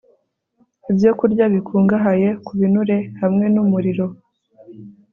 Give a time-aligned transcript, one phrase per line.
[0.91, 4.05] Ibyokurya Bikungahaye ku Binure hamwe nUmuriro